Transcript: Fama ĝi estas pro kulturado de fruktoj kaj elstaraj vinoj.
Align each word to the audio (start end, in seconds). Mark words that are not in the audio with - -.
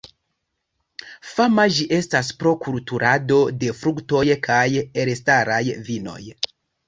Fama 1.33 1.65
ĝi 1.75 1.85
estas 1.97 2.31
pro 2.39 2.53
kulturado 2.63 3.37
de 3.65 3.69
fruktoj 3.83 4.23
kaj 4.49 4.65
elstaraj 5.03 5.61
vinoj. 5.91 6.19